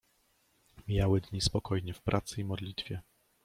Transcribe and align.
Mijały 0.87 1.21
dni 1.21 1.41
spokojnie 1.41 1.93
w 1.93 2.01
pracy 2.01 2.41
i 2.41 2.45
modlitwie. 2.45 3.01